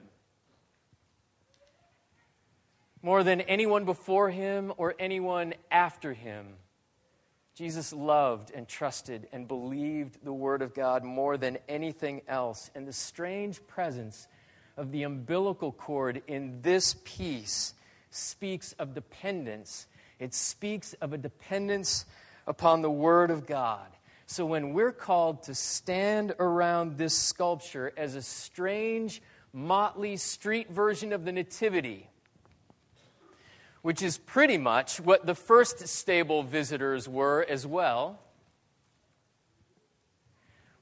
More 3.00 3.22
than 3.22 3.40
anyone 3.42 3.84
before 3.84 4.30
him 4.30 4.72
or 4.76 4.96
anyone 4.98 5.54
after 5.70 6.12
him, 6.12 6.54
Jesus 7.54 7.92
loved 7.92 8.50
and 8.54 8.66
trusted 8.66 9.28
and 9.32 9.46
believed 9.46 10.24
the 10.24 10.32
Word 10.32 10.62
of 10.62 10.72
God 10.72 11.04
more 11.04 11.36
than 11.36 11.58
anything 11.68 12.22
else. 12.26 12.70
And 12.74 12.88
the 12.88 12.92
strange 12.92 13.66
presence 13.66 14.26
of 14.76 14.90
the 14.90 15.02
umbilical 15.02 15.70
cord 15.70 16.22
in 16.26 16.62
this 16.62 16.96
piece 17.04 17.74
speaks 18.10 18.72
of 18.74 18.94
dependence. 18.94 19.86
It 20.18 20.32
speaks 20.32 20.94
of 20.94 21.12
a 21.12 21.18
dependence 21.18 22.06
upon 22.46 22.80
the 22.80 22.90
Word 22.90 23.30
of 23.30 23.46
God. 23.46 23.86
So 24.26 24.46
when 24.46 24.72
we're 24.72 24.92
called 24.92 25.42
to 25.44 25.54
stand 25.54 26.34
around 26.38 26.96
this 26.96 27.16
sculpture 27.16 27.92
as 27.98 28.14
a 28.14 28.22
strange, 28.22 29.20
motley 29.52 30.16
street 30.16 30.70
version 30.70 31.12
of 31.12 31.26
the 31.26 31.32
Nativity, 31.32 32.08
which 33.82 34.02
is 34.02 34.18
pretty 34.18 34.58
much 34.58 35.00
what 35.00 35.26
the 35.26 35.34
first 35.34 35.86
stable 35.86 36.42
visitors 36.42 37.08
were 37.08 37.44
as 37.48 37.66
well, 37.66 38.18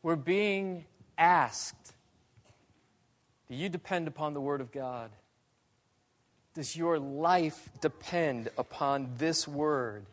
we're 0.03 0.17
being 0.17 0.85
asked 1.19 1.95
do 3.51 3.57
you 3.57 3.69
depend 3.69 4.07
upon 4.07 4.33
the 4.33 4.41
Word 4.41 4.61
of 4.61 4.71
God? 4.71 5.11
Does 6.55 6.77
your 6.77 7.01
life 7.01 7.69
depend 7.81 8.49
upon 8.57 9.11
this 9.19 9.49
Word? 9.49 10.07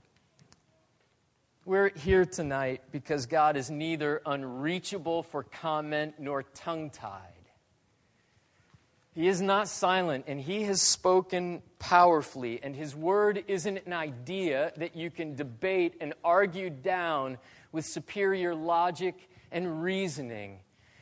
We're 1.63 1.89
here 1.89 2.25
tonight 2.25 2.81
because 2.91 3.27
God 3.27 3.55
is 3.55 3.69
neither 3.69 4.23
unreachable 4.25 5.21
for 5.21 5.43
comment 5.43 6.15
nor 6.17 6.41
tongue 6.41 6.89
tied. 6.89 7.36
He 9.17 9.27
is 9.27 9.41
not 9.41 9.67
silent, 9.67 10.25
and 10.27 10.39
He 10.39 10.61
has 10.65 10.79
spoken 10.79 11.63
powerfully, 11.79 12.59
and 12.61 12.75
His 12.75 12.95
word 12.95 13.43
isn't 13.47 13.81
an 13.87 13.91
idea 13.91 14.71
that 14.77 14.95
you 14.95 15.09
can 15.09 15.33
debate 15.33 15.95
and 15.99 16.13
argue 16.23 16.69
down 16.69 17.39
with 17.71 17.83
superior 17.83 18.53
logic 18.53 19.15
and 19.51 19.81
reasoning. 19.81 20.59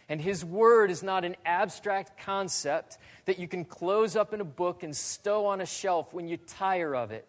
And 0.07 0.21
His 0.21 0.45
Word 0.45 0.91
is 0.91 1.03
not 1.03 1.25
an 1.25 1.35
abstract 1.45 2.17
concept 2.17 2.99
that 3.25 3.37
you 3.37 3.49
can 3.49 3.65
close 3.65 4.15
up 4.15 4.33
in 4.33 4.39
a 4.39 4.45
book 4.45 4.81
and 4.81 4.95
stow 4.95 5.47
on 5.47 5.59
a 5.59 5.65
shelf 5.65 6.13
when 6.13 6.29
you 6.29 6.37
tire 6.37 6.95
of 6.95 7.11
it. 7.11 7.27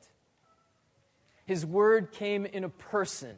His 1.47 1.67
Word 1.67 2.13
came 2.13 2.47
in 2.47 2.63
a 2.63 2.69
person, 2.69 3.35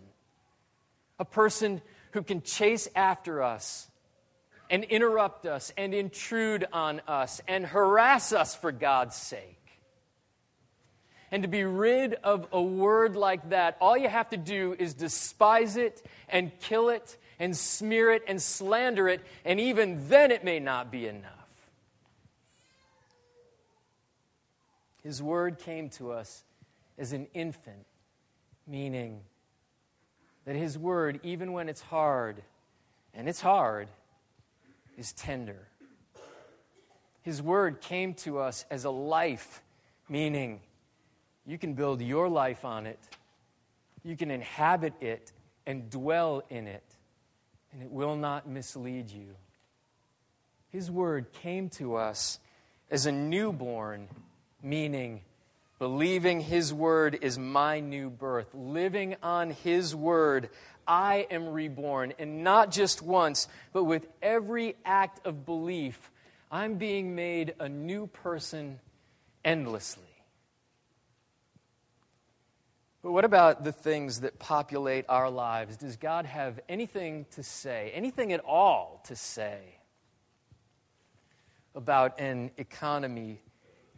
a 1.19 1.25
person 1.25 1.81
who 2.11 2.23
can 2.23 2.43
chase 2.43 2.89
after 2.95 3.43
us 3.43 3.89
and 4.71 4.85
interrupt 4.85 5.47
us 5.47 5.73
and 5.77 5.95
intrude 5.95 6.67
on 6.73 7.01
us 7.07 7.41
and 7.49 7.65
harass 7.65 8.33
us 8.33 8.55
for 8.55 8.73
God's 8.73 9.17
sake. 9.17 9.55
And 11.31 11.43
to 11.43 11.49
be 11.49 11.65
rid 11.65 12.15
of 12.15 12.49
a 12.53 12.61
word 12.61 13.15
like 13.17 13.51
that, 13.51 13.77
all 13.81 13.97
you 13.97 14.09
have 14.09 14.31
to 14.31 14.37
do 14.37 14.75
is 14.79 14.95
despise 14.95 15.77
it 15.77 16.03
and 16.29 16.51
kill 16.61 16.89
it 16.89 17.17
and 17.39 17.57
smear 17.57 18.11
it 18.11 18.23
and 18.27 18.41
slander 18.43 19.09
it, 19.09 19.21
and 19.45 19.61
even 19.61 20.09
then 20.09 20.31
it 20.31 20.43
may 20.43 20.59
not 20.59 20.91
be 20.91 21.07
enough. 21.07 21.33
His 25.03 25.23
word 25.23 25.59
came 25.59 25.91
to 25.91 26.13
us 26.13 26.45
as 26.99 27.13
an 27.13 27.29
infant, 27.33 27.87
meaning 28.67 29.21
that 30.45 30.57
His 30.57 30.77
word, 30.77 31.21
even 31.23 31.53
when 31.53 31.69
it's 31.69 31.81
hard, 31.81 32.43
and 33.15 33.29
it's 33.29 33.41
hard, 33.41 33.89
is 34.99 35.13
tender. 35.13 35.69
His 37.23 37.41
word 37.41 37.81
came 37.81 38.15
to 38.15 38.39
us 38.39 38.65
as 38.71 38.85
a 38.85 38.91
life, 38.91 39.63
meaning 40.09 40.61
you 41.47 41.57
can 41.57 41.75
build 41.75 42.03
your 42.03 42.29
life 42.29 42.65
on 42.65 42.87
it, 42.87 42.99
you 44.03 44.17
can 44.17 44.31
inhabit 44.31 44.95
it 45.01 45.33
and 45.67 45.89
dwell 45.89 46.43
in 46.51 46.67
it 46.67 46.85
and 47.73 47.83
it 47.83 47.91
will 47.91 48.17
not 48.17 48.49
mislead 48.49 49.11
you. 49.11 49.35
His 50.71 50.91
word 50.91 51.33
came 51.33 51.69
to 51.71 51.97
us 51.97 52.39
as 52.91 53.07
a 53.07 53.13
newborn, 53.13 54.09
meaning 54.63 55.23
believing 55.79 56.41
His 56.41 56.73
word 56.73 57.19
is 57.23 57.39
my 57.39 57.81
new 57.81 58.11
birth. 58.11 58.49
Living 58.55 59.17
on 59.23 59.51
His 59.51 59.95
word, 59.95 60.51
I 60.87 61.27
am 61.31 61.49
reborn. 61.49 62.15
And 62.19 62.43
not 62.43 62.71
just 62.71 63.03
once, 63.03 63.49
but 63.73 63.85
with 63.85 64.07
every 64.23 64.77
act 64.85 65.27
of 65.27 65.45
belief, 65.45 66.11
I'm 66.51 66.77
being 66.77 67.15
made 67.15 67.55
a 67.61 67.69
new 67.69 68.07
person 68.07 68.81
endlessly. 69.45 70.05
But 73.03 73.13
what 73.13 73.25
about 73.25 73.63
the 73.63 73.73
things 73.73 74.23
that 74.23 74.39
populate 74.39 75.05
our 75.09 75.31
lives? 75.31 75.77
Does 75.77 75.97
God 75.97 76.27
have 76.27 76.59
anything 76.69 77.27
to 77.33 77.43
say, 77.43 77.93
anything 77.95 78.33
at 78.33 78.41
all 78.41 79.01
to 79.07 79.15
say 79.15 79.61
about 81.75 82.19
an 82.19 82.51
economy 82.57 83.41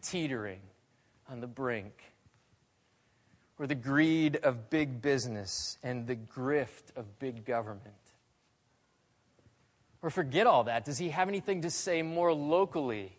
teetering 0.02 0.60
on 1.30 1.40
the 1.40 1.46
brink? 1.46 1.92
Or 3.58 3.66
the 3.66 3.74
greed 3.74 4.36
of 4.36 4.70
big 4.70 5.02
business 5.02 5.78
and 5.82 6.06
the 6.06 6.16
grift 6.16 6.96
of 6.96 7.18
big 7.18 7.44
government? 7.44 7.94
Or 10.02 10.10
forget 10.10 10.46
all 10.46 10.64
that. 10.64 10.84
Does 10.84 10.98
he 10.98 11.10
have 11.10 11.28
anything 11.28 11.62
to 11.62 11.70
say 11.70 12.02
more 12.02 12.32
locally? 12.32 13.12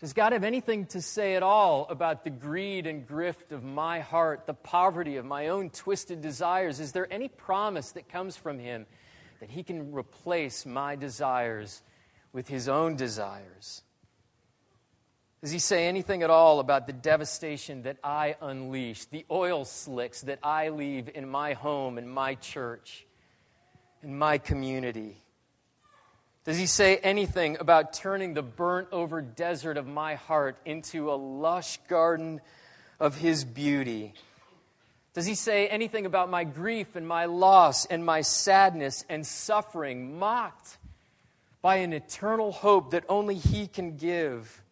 Does 0.00 0.12
God 0.12 0.32
have 0.32 0.44
anything 0.44 0.86
to 0.86 1.00
say 1.00 1.34
at 1.34 1.42
all 1.42 1.86
about 1.88 2.24
the 2.24 2.30
greed 2.30 2.86
and 2.86 3.06
grift 3.06 3.52
of 3.52 3.62
my 3.62 4.00
heart, 4.00 4.46
the 4.46 4.54
poverty 4.54 5.16
of 5.16 5.24
my 5.24 5.48
own 5.48 5.70
twisted 5.70 6.20
desires? 6.20 6.80
Is 6.80 6.92
there 6.92 7.10
any 7.12 7.28
promise 7.28 7.92
that 7.92 8.08
comes 8.08 8.36
from 8.36 8.58
him 8.58 8.86
that 9.40 9.50
he 9.50 9.62
can 9.62 9.92
replace 9.92 10.66
my 10.66 10.96
desires 10.96 11.82
with 12.32 12.48
his 12.48 12.68
own 12.68 12.96
desires? 12.96 13.82
Does 15.44 15.52
he 15.52 15.58
say 15.58 15.86
anything 15.88 16.22
at 16.22 16.30
all 16.30 16.58
about 16.58 16.86
the 16.86 16.94
devastation 16.94 17.82
that 17.82 17.98
I 18.02 18.36
unleash, 18.40 19.04
the 19.04 19.26
oil 19.30 19.66
slicks 19.66 20.22
that 20.22 20.38
I 20.42 20.70
leave 20.70 21.10
in 21.14 21.28
my 21.28 21.52
home, 21.52 21.98
in 21.98 22.08
my 22.08 22.36
church, 22.36 23.04
in 24.02 24.16
my 24.16 24.38
community? 24.38 25.18
Does 26.46 26.56
he 26.56 26.64
say 26.64 26.96
anything 26.96 27.58
about 27.60 27.92
turning 27.92 28.32
the 28.32 28.40
burnt 28.40 28.88
over 28.90 29.20
desert 29.20 29.76
of 29.76 29.86
my 29.86 30.14
heart 30.14 30.56
into 30.64 31.12
a 31.12 31.14
lush 31.14 31.76
garden 31.88 32.40
of 32.98 33.14
his 33.14 33.44
beauty? 33.44 34.14
Does 35.12 35.26
he 35.26 35.34
say 35.34 35.68
anything 35.68 36.06
about 36.06 36.30
my 36.30 36.44
grief 36.44 36.96
and 36.96 37.06
my 37.06 37.26
loss 37.26 37.84
and 37.84 38.02
my 38.02 38.22
sadness 38.22 39.04
and 39.10 39.26
suffering, 39.26 40.18
mocked 40.18 40.78
by 41.60 41.76
an 41.76 41.92
eternal 41.92 42.50
hope 42.50 42.92
that 42.92 43.04
only 43.10 43.34
he 43.34 43.66
can 43.66 43.98
give? 43.98 44.62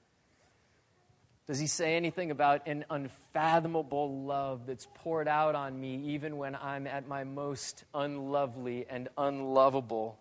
Does 1.53 1.61
he 1.61 1.67
say 1.67 1.97
anything 1.97 2.31
about 2.31 2.67
an 2.67 2.87
unfathomable 2.89 4.23
love 4.25 4.65
that's 4.67 4.89
poured 4.95 5.29
out 5.29 5.55
on 5.55 5.79
me 5.79 5.97
even 6.15 6.39
when 6.39 6.55
I'm 6.55 6.87
at 6.87 7.07
my 7.07 7.25
most 7.25 7.85
unlovely 7.93 8.87
and 8.89 9.11
unlovable? 9.19 10.19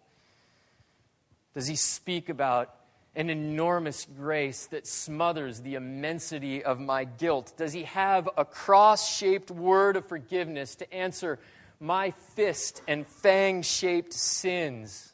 Does 1.53 1.67
he 1.67 1.77
speak 1.77 2.27
about 2.27 2.75
an 3.15 3.29
enormous 3.29 4.05
grace 4.17 4.65
that 4.71 4.85
smothers 4.85 5.61
the 5.61 5.75
immensity 5.75 6.65
of 6.65 6.81
my 6.81 7.05
guilt? 7.05 7.53
Does 7.55 7.71
he 7.71 7.83
have 7.83 8.27
a 8.35 8.43
cross 8.43 9.09
shaped 9.09 9.49
word 9.49 9.95
of 9.95 10.09
forgiveness 10.09 10.75
to 10.75 10.93
answer 10.93 11.39
my 11.79 12.11
fist 12.11 12.81
and 12.89 13.07
fang 13.07 13.61
shaped 13.61 14.11
sins? 14.11 15.13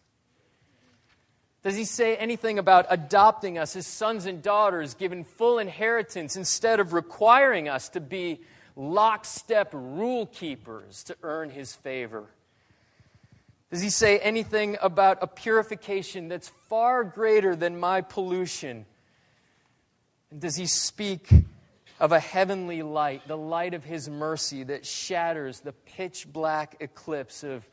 Does 1.67 1.75
he 1.75 1.83
say 1.83 2.15
anything 2.15 2.59
about 2.59 2.85
adopting 2.89 3.57
us 3.57 3.75
as 3.75 3.85
sons 3.85 4.25
and 4.25 4.41
daughters, 4.41 4.93
given 4.93 5.25
full 5.25 5.59
inheritance, 5.59 6.37
instead 6.37 6.79
of 6.79 6.93
requiring 6.93 7.67
us 7.67 7.89
to 7.89 7.99
be 7.99 8.39
lockstep 8.77 9.71
rule 9.73 10.27
keepers 10.27 11.03
to 11.03 11.17
earn 11.23 11.49
his 11.49 11.75
favor? 11.75 12.23
Does 13.69 13.81
he 13.81 13.89
say 13.89 14.17
anything 14.19 14.77
about 14.81 15.17
a 15.19 15.27
purification 15.27 16.29
that's 16.29 16.47
far 16.69 17.03
greater 17.03 17.53
than 17.53 17.77
my 17.77 17.99
pollution? 17.99 18.85
And 20.31 20.39
does 20.39 20.55
he 20.55 20.67
speak 20.67 21.27
of 21.99 22.13
a 22.13 22.19
heavenly 22.21 22.81
light, 22.81 23.27
the 23.27 23.35
light 23.35 23.73
of 23.73 23.83
his 23.83 24.07
mercy 24.07 24.63
that 24.63 24.85
shatters 24.85 25.59
the 25.59 25.73
pitch 25.73 26.31
black 26.31 26.77
eclipse 26.79 27.43
of 27.43 27.67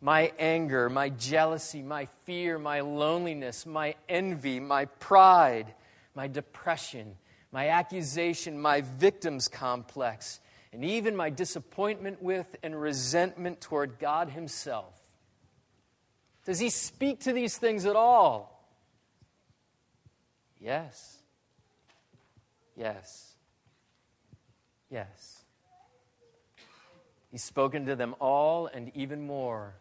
my 0.00 0.32
anger, 0.38 0.90
my 0.90 1.08
jealousy, 1.08 1.82
my 1.82 2.06
fear, 2.24 2.58
my 2.58 2.80
loneliness, 2.80 3.64
my 3.64 3.94
envy, 4.08 4.60
my 4.60 4.84
pride, 4.84 5.74
my 6.14 6.28
depression, 6.28 7.16
my 7.52 7.68
accusation, 7.68 8.60
my 8.60 8.80
victim's 8.82 9.48
complex, 9.48 10.40
and 10.72 10.84
even 10.84 11.16
my 11.16 11.30
disappointment 11.30 12.22
with 12.22 12.56
and 12.62 12.78
resentment 12.80 13.60
toward 13.60 13.98
God 13.98 14.28
Himself? 14.28 14.92
Does 16.44 16.58
he 16.58 16.68
speak 16.68 17.20
to 17.20 17.32
these 17.32 17.56
things 17.56 17.86
at 17.86 17.96
all? 17.96 18.68
Yes. 20.60 21.18
Yes. 22.76 23.34
Yes. 24.90 25.44
He's 27.30 27.42
spoken 27.42 27.86
to 27.86 27.96
them 27.96 28.14
all 28.20 28.66
and 28.66 28.92
even 28.94 29.26
more. 29.26 29.74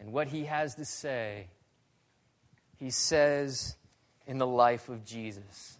And 0.00 0.12
what 0.12 0.28
he 0.28 0.46
has 0.46 0.74
to 0.76 0.84
say, 0.84 1.46
he 2.78 2.90
says 2.90 3.76
in 4.26 4.38
the 4.38 4.46
life 4.46 4.88
of 4.88 5.04
Jesus. 5.04 5.78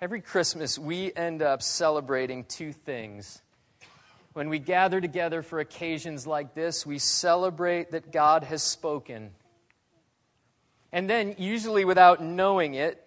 Every 0.00 0.22
Christmas, 0.22 0.78
we 0.78 1.12
end 1.14 1.42
up 1.42 1.62
celebrating 1.62 2.44
two 2.44 2.72
things 2.72 3.42
when 4.32 4.48
we 4.48 4.60
gather 4.60 5.00
together 5.00 5.42
for 5.42 5.58
occasions 5.58 6.26
like 6.26 6.54
this, 6.54 6.86
we 6.86 6.98
celebrate 6.98 7.90
that 7.90 8.12
God 8.12 8.44
has 8.44 8.62
spoken. 8.62 9.32
And 10.92 11.10
then, 11.10 11.34
usually 11.38 11.84
without 11.84 12.22
knowing 12.22 12.74
it, 12.74 13.04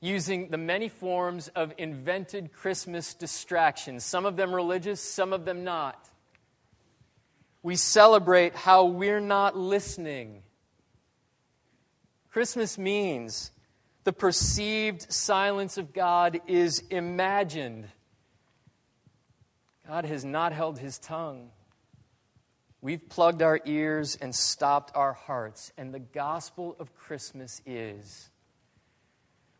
using 0.00 0.48
the 0.48 0.58
many 0.58 0.88
forms 0.88 1.46
of 1.48 1.72
invented 1.78 2.52
Christmas 2.52 3.14
distractions, 3.14 4.04
some 4.04 4.26
of 4.26 4.36
them 4.36 4.52
religious, 4.52 5.00
some 5.00 5.32
of 5.32 5.44
them 5.44 5.62
not. 5.62 6.08
We 7.62 7.76
celebrate 7.76 8.54
how 8.54 8.86
we're 8.86 9.20
not 9.20 9.56
listening. 9.56 10.42
Christmas 12.30 12.78
means 12.78 13.52
the 14.04 14.12
perceived 14.12 15.12
silence 15.12 15.78
of 15.78 15.92
God 15.92 16.40
is 16.46 16.82
imagined 16.90 17.88
God 19.86 20.04
has 20.06 20.24
not 20.24 20.52
held 20.52 20.78
his 20.78 20.98
tongue. 20.98 21.50
We've 22.80 23.08
plugged 23.08 23.42
our 23.42 23.60
ears 23.64 24.16
and 24.20 24.34
stopped 24.34 24.92
our 24.94 25.12
hearts. 25.12 25.72
And 25.76 25.92
the 25.92 26.00
gospel 26.00 26.76
of 26.78 26.94
Christmas 26.94 27.60
is 27.66 28.30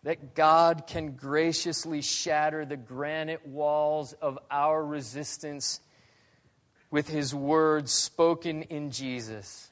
that 0.02 0.34
God 0.34 0.86
can 0.86 1.12
graciously 1.12 2.02
shatter 2.02 2.64
the 2.64 2.76
granite 2.76 3.46
walls 3.46 4.14
of 4.14 4.38
our 4.50 4.84
resistance 4.84 5.80
with 6.92 7.08
his 7.08 7.34
words 7.34 7.90
spoken 7.90 8.62
in 8.64 8.90
Jesus. 8.92 9.70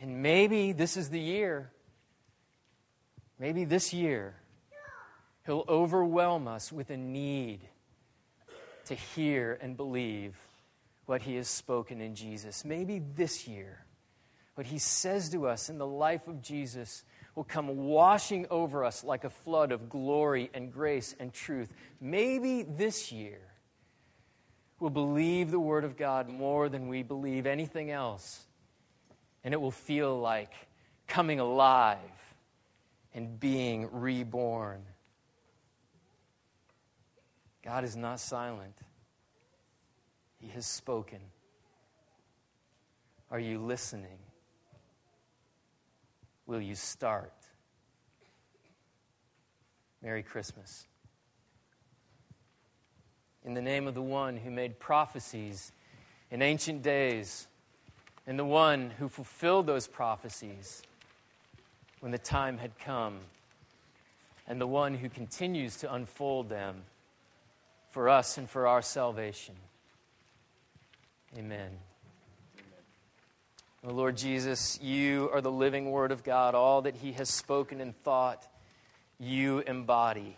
And 0.00 0.22
maybe 0.22 0.72
this 0.72 0.98
is 0.98 1.08
the 1.08 1.18
year, 1.18 1.70
maybe 3.40 3.64
this 3.64 3.92
year, 3.94 4.34
he'll 5.46 5.64
overwhelm 5.66 6.46
us 6.46 6.70
with 6.70 6.90
a 6.90 6.96
need 6.96 7.60
to 8.84 8.94
hear 8.94 9.58
and 9.62 9.76
believe 9.76 10.36
what 11.06 11.22
he 11.22 11.36
has 11.36 11.48
spoken 11.48 12.02
in 12.02 12.14
Jesus. 12.14 12.62
Maybe 12.62 13.00
this 13.16 13.48
year, 13.48 13.78
what 14.56 14.66
he 14.66 14.78
says 14.78 15.30
to 15.30 15.48
us 15.48 15.70
in 15.70 15.78
the 15.78 15.86
life 15.86 16.28
of 16.28 16.42
Jesus 16.42 17.02
will 17.34 17.44
come 17.44 17.86
washing 17.86 18.46
over 18.50 18.84
us 18.84 19.02
like 19.02 19.24
a 19.24 19.30
flood 19.30 19.72
of 19.72 19.88
glory 19.88 20.50
and 20.52 20.70
grace 20.70 21.14
and 21.18 21.32
truth. 21.32 21.72
Maybe 21.98 22.62
this 22.62 23.10
year, 23.10 23.40
we'll 24.78 24.90
believe 24.90 25.50
the 25.50 25.60
Word 25.60 25.84
of 25.84 25.96
God 25.96 26.28
more 26.28 26.68
than 26.68 26.88
we 26.88 27.02
believe 27.02 27.46
anything 27.46 27.90
else. 27.90 28.44
And 29.44 29.54
it 29.54 29.60
will 29.60 29.70
feel 29.70 30.18
like 30.18 30.52
coming 31.06 31.40
alive 31.40 31.98
and 33.14 33.38
being 33.38 33.88
reborn. 33.92 34.82
God 37.64 37.84
is 37.84 37.96
not 37.96 38.20
silent, 38.20 38.76
He 40.38 40.48
has 40.48 40.66
spoken. 40.66 41.20
Are 43.30 43.40
you 43.40 43.58
listening? 43.58 44.18
Will 46.46 46.60
you 46.60 46.76
start? 46.76 47.32
Merry 50.00 50.22
Christmas. 50.22 50.86
In 53.46 53.54
the 53.54 53.62
name 53.62 53.86
of 53.86 53.94
the 53.94 54.02
one 54.02 54.36
who 54.36 54.50
made 54.50 54.80
prophecies 54.80 55.70
in 56.32 56.42
ancient 56.42 56.82
days, 56.82 57.46
and 58.26 58.36
the 58.36 58.44
one 58.44 58.90
who 58.98 59.08
fulfilled 59.08 59.68
those 59.68 59.86
prophecies 59.86 60.82
when 62.00 62.10
the 62.10 62.18
time 62.18 62.58
had 62.58 62.76
come, 62.80 63.20
and 64.48 64.60
the 64.60 64.66
one 64.66 64.94
who 64.94 65.08
continues 65.08 65.76
to 65.76 65.94
unfold 65.94 66.48
them 66.48 66.82
for 67.90 68.08
us 68.08 68.36
and 68.36 68.50
for 68.50 68.66
our 68.66 68.82
salvation. 68.82 69.54
Amen. 71.38 71.70
Oh, 73.84 73.92
Lord 73.92 74.16
Jesus, 74.16 74.80
you 74.82 75.30
are 75.32 75.40
the 75.40 75.52
living 75.52 75.92
Word 75.92 76.10
of 76.10 76.24
God. 76.24 76.56
All 76.56 76.82
that 76.82 76.96
He 76.96 77.12
has 77.12 77.30
spoken 77.30 77.80
and 77.80 77.96
thought, 78.02 78.44
you 79.20 79.60
embody. 79.60 80.36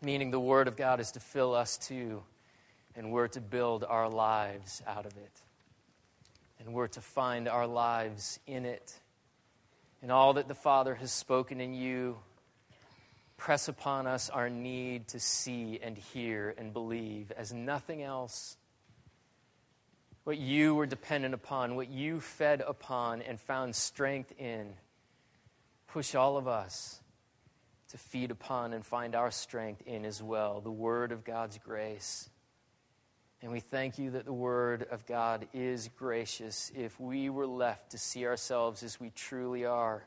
Meaning 0.00 0.30
the 0.30 0.40
Word 0.40 0.68
of 0.68 0.76
God 0.76 1.00
is 1.00 1.12
to 1.12 1.20
fill 1.20 1.54
us 1.54 1.76
too, 1.76 2.22
and 2.94 3.10
we're 3.12 3.28
to 3.28 3.40
build 3.40 3.84
our 3.84 4.08
lives 4.08 4.82
out 4.86 5.06
of 5.06 5.16
it. 5.16 5.42
And 6.60 6.74
we're 6.74 6.88
to 6.88 7.00
find 7.00 7.48
our 7.48 7.66
lives 7.66 8.40
in 8.46 8.64
it. 8.64 8.92
And 10.02 10.12
all 10.12 10.34
that 10.34 10.48
the 10.48 10.54
Father 10.54 10.94
has 10.94 11.12
spoken 11.12 11.60
in 11.60 11.74
you, 11.74 12.18
press 13.36 13.68
upon 13.68 14.06
us 14.06 14.28
our 14.28 14.50
need 14.50 15.08
to 15.08 15.20
see 15.20 15.78
and 15.82 15.96
hear 15.96 16.54
and 16.58 16.72
believe 16.72 17.32
as 17.32 17.52
nothing 17.52 18.02
else. 18.02 18.56
What 20.24 20.38
you 20.38 20.74
were 20.74 20.86
dependent 20.86 21.34
upon, 21.34 21.76
what 21.76 21.88
you 21.88 22.20
fed 22.20 22.60
upon 22.60 23.22
and 23.22 23.40
found 23.40 23.74
strength 23.74 24.32
in, 24.38 24.74
push 25.88 26.14
all 26.14 26.36
of 26.36 26.46
us 26.46 27.00
to 27.90 27.98
feed 27.98 28.30
upon 28.30 28.72
and 28.72 28.84
find 28.84 29.14
our 29.14 29.30
strength 29.30 29.82
in 29.86 30.04
as 30.04 30.22
well 30.22 30.60
the 30.60 30.70
Word 30.70 31.12
of 31.12 31.24
God's 31.24 31.58
grace. 31.58 32.28
And 33.40 33.52
we 33.52 33.60
thank 33.60 33.98
you 33.98 34.10
that 34.10 34.24
the 34.24 34.32
Word 34.32 34.86
of 34.90 35.06
God 35.06 35.46
is 35.54 35.88
gracious. 35.96 36.72
If 36.76 36.98
we 36.98 37.30
were 37.30 37.46
left 37.46 37.90
to 37.92 37.98
see 37.98 38.26
ourselves 38.26 38.82
as 38.82 38.98
we 38.98 39.10
truly 39.10 39.64
are, 39.64 40.04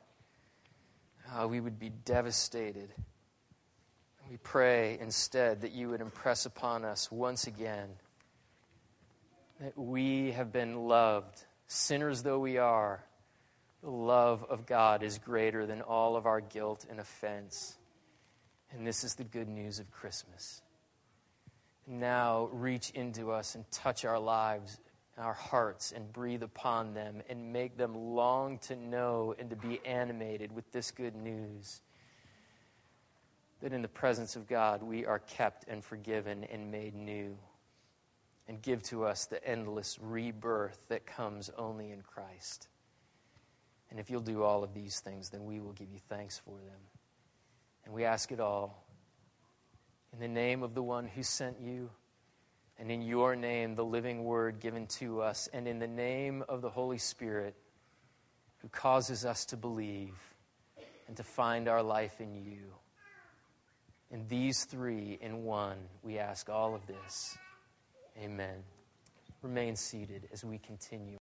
uh, 1.33 1.47
we 1.47 1.59
would 1.59 1.79
be 1.79 1.89
devastated. 1.89 2.93
We 4.29 4.37
pray 4.37 4.97
instead 4.99 5.61
that 5.61 5.71
you 5.71 5.89
would 5.89 6.01
impress 6.01 6.45
upon 6.45 6.85
us 6.85 7.11
once 7.11 7.47
again 7.47 7.89
that 9.59 9.77
we 9.77 10.31
have 10.31 10.51
been 10.51 10.87
loved, 10.87 11.45
sinners 11.67 12.23
though 12.23 12.39
we 12.39 12.57
are 12.57 13.03
the 13.81 13.89
love 13.89 14.45
of 14.49 14.65
God 14.65 15.03
is 15.03 15.17
greater 15.17 15.65
than 15.65 15.81
all 15.81 16.15
of 16.15 16.25
our 16.25 16.41
guilt 16.41 16.85
and 16.89 16.99
offense. 16.99 17.77
And 18.71 18.85
this 18.85 19.03
is 19.03 19.15
the 19.15 19.23
good 19.23 19.49
news 19.49 19.79
of 19.79 19.91
Christmas. 19.91 20.61
Now 21.87 22.49
reach 22.51 22.91
into 22.91 23.31
us 23.31 23.55
and 23.55 23.69
touch 23.71 24.05
our 24.05 24.19
lives, 24.19 24.79
our 25.17 25.33
hearts, 25.33 25.91
and 25.91 26.13
breathe 26.13 26.43
upon 26.43 26.93
them 26.93 27.21
and 27.27 27.51
make 27.51 27.75
them 27.75 27.95
long 27.95 28.59
to 28.59 28.75
know 28.75 29.35
and 29.37 29.49
to 29.49 29.55
be 29.55 29.81
animated 29.83 30.51
with 30.51 30.71
this 30.71 30.91
good 30.91 31.15
news 31.15 31.81
that 33.61 33.73
in 33.73 33.81
the 33.81 33.87
presence 33.87 34.35
of 34.35 34.47
God 34.47 34.83
we 34.83 35.05
are 35.05 35.19
kept 35.19 35.67
and 35.67 35.83
forgiven 35.83 36.43
and 36.45 36.71
made 36.71 36.95
new. 36.95 37.37
And 38.47 38.61
give 38.61 38.83
to 38.83 39.05
us 39.05 39.27
the 39.27 39.43
endless 39.47 39.97
rebirth 40.01 40.77
that 40.89 41.05
comes 41.05 41.49
only 41.57 41.91
in 41.91 42.01
Christ. 42.01 42.67
And 43.91 43.99
if 43.99 44.09
you'll 44.09 44.21
do 44.21 44.41
all 44.41 44.63
of 44.63 44.73
these 44.73 44.99
things, 45.01 45.29
then 45.29 45.45
we 45.45 45.59
will 45.59 45.73
give 45.73 45.91
you 45.91 45.99
thanks 46.09 46.39
for 46.39 46.55
them. 46.55 46.79
And 47.85 47.93
we 47.93 48.05
ask 48.05 48.31
it 48.31 48.39
all 48.39 48.87
in 50.13 50.19
the 50.19 50.27
name 50.27 50.63
of 50.63 50.73
the 50.73 50.81
one 50.81 51.07
who 51.07 51.23
sent 51.23 51.59
you, 51.59 51.89
and 52.79 52.89
in 52.89 53.01
your 53.01 53.35
name, 53.35 53.75
the 53.75 53.85
living 53.85 54.23
word 54.23 54.59
given 54.59 54.87
to 54.87 55.21
us, 55.21 55.47
and 55.53 55.67
in 55.67 55.79
the 55.79 55.87
name 55.87 56.43
of 56.49 56.61
the 56.61 56.69
Holy 56.69 56.97
Spirit 56.97 57.55
who 58.61 58.69
causes 58.69 59.25
us 59.25 59.45
to 59.45 59.57
believe 59.57 60.15
and 61.07 61.17
to 61.17 61.23
find 61.23 61.67
our 61.67 61.83
life 61.83 62.21
in 62.21 62.35
you. 62.35 62.73
In 64.09 64.27
these 64.27 64.65
three 64.65 65.17
in 65.21 65.43
one, 65.43 65.77
we 66.03 66.19
ask 66.19 66.49
all 66.49 66.75
of 66.75 66.85
this. 66.87 67.37
Amen. 68.21 68.63
Remain 69.41 69.75
seated 69.75 70.27
as 70.31 70.43
we 70.43 70.57
continue. 70.57 71.07